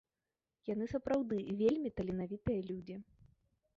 Яны 0.69 0.85
сапраўды 0.93 1.35
вельмі 1.61 1.93
таленавітыя 1.99 2.61
людзі. 2.71 2.95